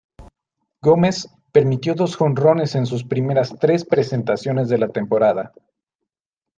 [0.81, 5.53] Gómez permitió dos jonrones en sus primeras tres presentaciones de la temporada.